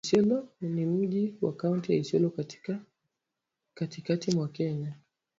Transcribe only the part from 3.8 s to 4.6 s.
katikati mwa